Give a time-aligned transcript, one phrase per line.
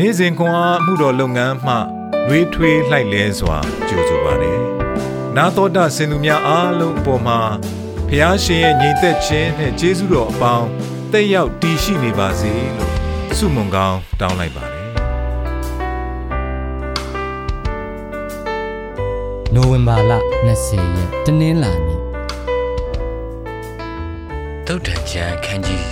[0.00, 1.74] နေ့စဉ်ခွန်အားမှုတော်လုပ်ငန်းမှ
[2.28, 3.58] နှွေးထွေးလှိုက်လဲစွာ
[3.88, 4.60] ကြိုဆိုပါတယ်။
[5.36, 7.40] နာတော်တာစင်သူများအားလုံးအပေါ်မှာ
[8.08, 10.68] ဖះရှင်ရဲ့ညီသက်ခြင်းနဲ့ကျေးဇူးတော်အပေါင်း
[11.12, 12.92] တက်ရောက်တည်ရှိနေပါစေလို့
[13.36, 14.84] ဆုမွန်ကောင်းတောင်းလိုက်ပါတယ်။
[19.54, 20.12] နိုဝင်ဘာလ
[20.46, 22.00] 20ရက်တနင်္လာနေ့
[24.66, 25.82] တုတ်တန်ချန်ခန်းကြီး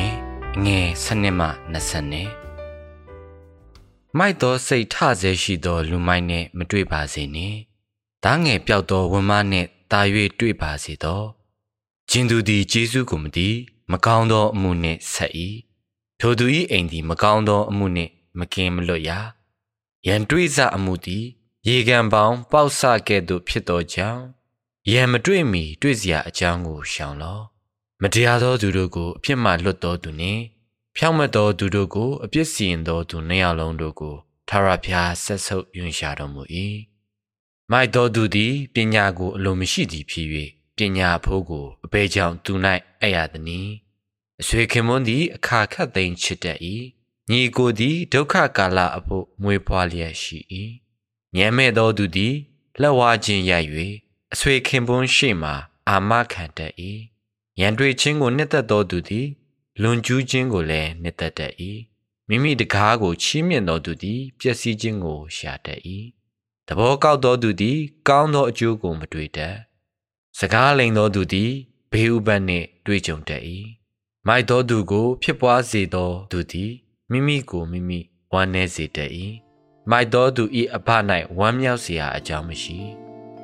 [0.00, 2.41] 19ငယ်7မှ20
[4.18, 7.58] မိုက်သောစိတ်ထဆဲရှိသော လူမိုက်နှင့်မတွေ့ပါစေနှင့်။
[8.24, 10.00] ဒါငယ်ပြောက်သောဝမ်းမနှင့်တာ၍
[10.40, 11.22] တွေ့ပါစေသော။
[12.10, 13.48] ဂျင်သူသည်ဂျေစုကိုမသိ
[13.92, 15.32] မကောင်းသောအမှုနှင့်ဆက်၏။
[16.20, 19.10] ထိုသူ၏အိမ်သည်မကောင်းသောအမှုနှင့်မကင်းမလွတ်ရ။
[20.06, 21.24] ရန်တွေ့စအမှုသည်
[21.66, 24.22] ရေကန်ပေါင်းပေါက်ဆကဲ့သို့ဖြစ်သောကြောင့်
[24.90, 27.42] ရန်မတွေ့မီတွေ့စရာအကြောင်းကိုရှောင်လော့။
[28.02, 30.42] မတရားသောသူတို့ကိုအပြစ်မှလွတ်သောသူနှင့်
[30.96, 34.16] ဖြောင့်မတ်သောသူတို့ကိုအပြစ်စီရင်သောသူနှစ်ယောက်လုံးတို့ကို
[34.48, 36.42] ထာဝရဘုရားဆက်ဆုပ်ယွန်ရှာတော်မူ၏
[37.70, 40.28] မိုက်သောသူသည်ပညာကိုအလိုမရှိသည်ဖြစ်၍
[40.76, 42.52] ပညာဖို့ကိုအဘဲကြောင့်သူ၌
[43.00, 43.68] အပ်ရသည်။
[44.40, 46.58] အဆွေခင်မွန်းသည်အခါခတ်သိမ်းချစ်တတ်၏
[47.30, 50.38] ညီကိုသည်ဒုက္ခကာလအဖို့မွေးဖွားလျက်ရှိ၏
[51.36, 52.34] ညံမဲ့သောသူသည်
[52.80, 53.68] လက်ဝါးခြင်းရိုက်၍
[54.32, 55.50] အဆွေခင်ပွန်းရှိမှ
[55.88, 56.72] အာမခံတတ်၏
[57.60, 59.26] ရန်တွေ့ခြင်းကိုနှစ်သက်သောသူသည်
[59.80, 61.52] လွန်ကျူးခြင်းကိုလည်းနှစ်သက်တတ်၏
[62.28, 65.80] မိမိတကားကိုချီးမြှင့်တော်သူသည်ပျက်စီးခြင်းကိုရှာတတ်၏
[66.66, 67.78] သဘောကောက်တော်သူသည်
[68.08, 69.56] ကောင်းသောအကျိုးကိုမတွေ့တတ်
[70.38, 71.52] စကားလိမ်တော်သူသည်
[71.92, 73.42] ဘေးဥပတ်နှင့်တွေ့ကြုံတတ်၏
[74.26, 76.72] မိုက်တော်သူကို ဖြစ်ပွားစေတော်သူသည်
[77.10, 78.00] မိမိကိုမိမိ
[78.32, 79.10] ဝမ်းနည်းစေတတ်၏
[79.90, 80.44] မိုက်တော်သူ၏
[80.76, 80.88] အဖ၌
[81.38, 82.78] ဝမ်းမြောက်စရာအကြောင်းမရှိ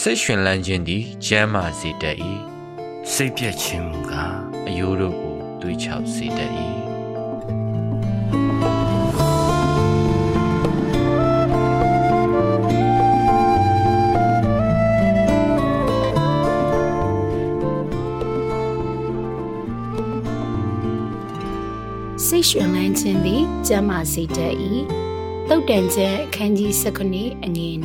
[0.00, 2.16] စိတ်ရှင်လန်းခြင်းသည်ကျမ်းမာစေတတ်၏
[3.12, 4.36] စိတ်ပြည့်ခြင်းမူကား
[4.68, 5.31] အယိုးတို့ကို
[5.62, 6.52] သွေးချောက်စေတတ်၏
[22.26, 24.54] စိတ်ရှင်လန်းခြင်းသည်ကျမ်းမာစေတတ်၏
[25.48, 27.84] တုတ်တန်ချက်အခန်းကြီး19အငယ်20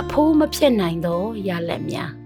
[0.00, 2.21] အဖိုးမဖြစ်နိုင်သောရလက်များ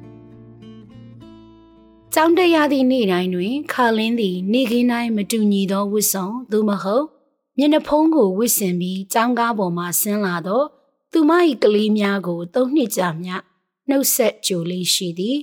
[2.18, 7.06] ကျောင်းတရားသည့်နေ့တိုင်းတွင် ခါလင်းသည် နေခင်းတိုင်းမတူညီသောဝတ်စုံသို့မဟုတ်
[7.58, 10.62] မျက်နှာဖုံးကိုဝတ်ဆင်ပြီးကျောင်းကားပေါ်မှဆင်းလာသော
[11.12, 11.30] သူမ၏
[11.62, 13.30] ကလေးများကိုသုံးနှစ်ကြာမြ
[13.88, 15.38] နှုတ်ဆက်ကြိုလေးရှိသည်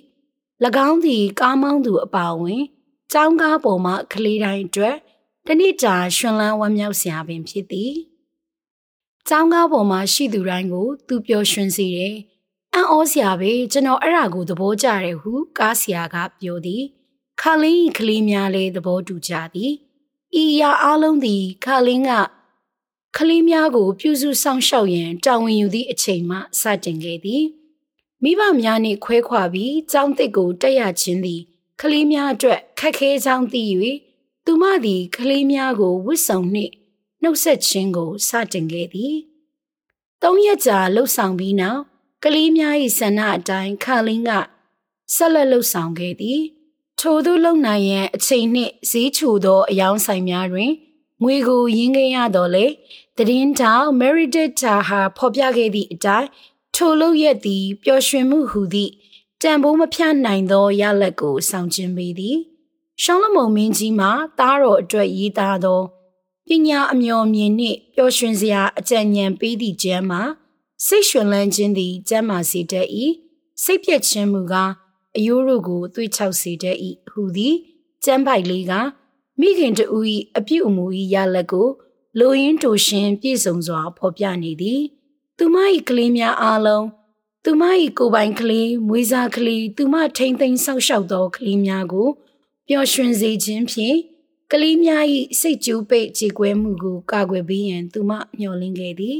[0.88, 2.64] ၎င်းသည် ကားမောင်းသူအပါအဝင်
[3.12, 4.96] ကျောင်းကားပေါ်မှကလေးတိုင်းအတွက်
[5.48, 7.94] တနေ့ကြာရှင်လန်းဝမ်းမြောက်စရာပင်ဖြစ်သည်
[9.28, 12.16] ကျောင်းကားပေါ်မှာရှိသူတိုင်းကို သူပျော်ရွှင်စေတယ်
[12.76, 16.84] အံ့ဩစရာပဲကျွန်တော်အဲ့ဒါကိုသဘောကျတယ်ဟုကားဆရာကပြောသည်
[17.42, 19.72] ခါလင်းကလေးများလည်းသဘောတူကြသည်
[20.42, 22.12] ဤရာအလုံးသည်ခါလင်းက
[23.18, 27.44] ကလေးများကို ပြုစုဆောင်ရှောက်ရန်တာဝန်ယူသည့်အချိန်မှစတင်ခဲ့သည်
[28.24, 31.42] မိဘများနှင့်ခွဲခွာပြီးကျောင်းသစ်ကိုတက်ရခြင်းသည်
[31.82, 33.64] ကလေးများအတွက်ခက်ခဲကြောင်းသိ၍
[34.46, 36.72] သူမသည်ကလေးများကိုဝစ်ဆောင်နှင့်
[37.22, 39.16] နှုတ်ဆက်ခြင်းကိုစတင်ခဲ့သည်
[40.22, 41.82] သုံးရက်ကြာလှုပ်ဆောင်ပြီးနောက်
[42.26, 44.32] ကလေးများ၏ဆန္ဒအတိုင်းခါလင်းက
[45.16, 46.42] ဆက်လက်လှုပ်ဆောင်ခဲ့သည်
[47.00, 50.72] ထိုသို့လုံနိုင်ရန်အချိန်နှင့်ဈေးချိုသောအယောင်ဆိုင်များတွင်
[51.24, 52.66] ငွေကိုရင်းခဲ့ရတော့လေ
[53.18, 56.30] တည်င်းတောင် Meredith ဟာဖော်ပြခဲ့သည့်အတိုင်း
[56.76, 58.92] ထိုလုပ်ရက်သည်ပျော်ရွှင်မှုဟူသည့်
[59.42, 62.38] တန်ဖိုးမဖြတ်နိုင်သောရလက်ကိုဆောင်ကျင်းပေသည်
[63.02, 65.82] ရှောင်းလမုံမင်းကြီးမှာသားတော်အတွက်ရေးသားသော
[66.48, 70.24] ပညာအမျှော်မြင်နှင့်ပျော်ရွှင်စရာအကြံဉာဏ်ပေးသည့်ကျမ်းမှာ
[70.86, 72.88] စိတ်ရွှင်လန်းခြင်းသည်ကျမ်းမာစေတတ်၏
[73.64, 74.72] စိတ်ပြည့်ခြင်းမူကား
[75.18, 76.78] အယိုးတို့ကိုသွေးချောက်စေတတ်၏
[77.10, 77.56] ဟူသည်
[78.04, 78.74] ကျမ်းပိုက်လေးက
[79.40, 79.86] မိခင်တူ၏
[80.38, 81.68] အပြုအမူ၏ရလက်ကို
[82.20, 84.82] လိုရင်းတိုရှင်ပြည့်စုံစွာဖော်ပြနေသည်
[85.38, 85.56] သူမ၏
[85.90, 86.88] ကလေးများအားလုံး
[87.44, 87.64] သူမ၏
[87.98, 92.10] ကိုယ်ပိုင်ကလေးမွေးစားကလေးသူမထိမ့်သိမ်းဆောက်ရှောက်သောကလေးများကို
[92.68, 93.98] ပျော်ရွှင်စေခြင်းဖြင့်
[94.52, 95.04] ကလေးများ၏
[95.40, 99.20] စိတ်ကြိုးပိတ်ကြေကွဲမှုကိုကာကွယ်ပေးရန်သူမမျှော်လင့်ခဲ့သည်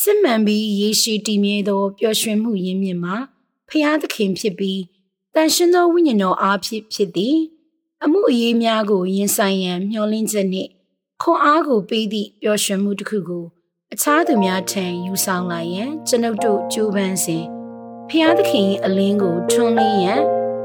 [0.00, 3.16] စစ်မှန်ပြီးရေရှည်တည်မြဲသောပျော်ရွှင်မှုရင်းမြစ်မှာ
[3.68, 4.80] ဖျားသခင်ဖြစ်ပြီး
[5.34, 7.36] တန်ရှင်သောဝိညာဉ်တော်အားဖြင့်ဖြစ်သည်
[8.04, 10.70] အမှုအရေးများကိုရင်ဆိုင်ရန်မျှော်လင့်ချက်နှင့်
[11.22, 13.44] ခွန်အားကိုပေးသည့်ပျော်ရွှင်မှုတစ်ခုကို
[13.92, 17.44] အခြားသူများထံယူဆောင်လာရန်ကျွန်ုပ်တို့ကြိုးပမ်းစဉ်
[18.08, 20.20] ဖျားသခင်အလင်းကိုထွန်းလင်းရန်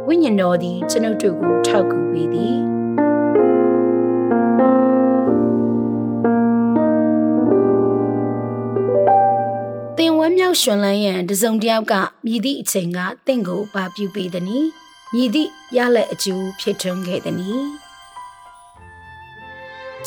[0.07, 2.78] ဝိညာဉ်တော်သည်ကျွန်ုပ်တို့ကိုထောက်ကူပေးသည်
[10.17, 11.93] မြောက်ရှင်လန်းရန်တစုံတယောက်က
[12.25, 14.59] မြည်သည့်အချိန်ကတင့်ကိုပါပြုပေးသည်နီ
[15.13, 17.53] မြည်သည့်ရလက်အကျိုးဖြစ်ထွန်းခဲ့သည်နီ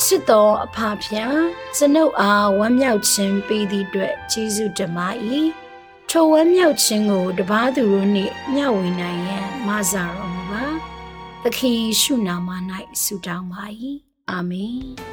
[0.01, 1.41] ချစ်တော်အဖဖျား
[1.75, 5.07] ကျွန်ုပ်အားဝမ်းမြောက်ခြင်းပေးသည့်အတွက်ကျေးဇူးတင်ပါ၏
[6.09, 10.65] ထိုဝမ်းမြောက်ခြင်းကိုတပားသူတို့နှင့်မျှဝေနိုင်ရန်မဆာတော်မူပါ
[11.43, 12.49] သခင်ယေရှုနာမ၌
[13.03, 13.63] ဆုတောင်းပါ၏
[14.29, 15.12] အာမင်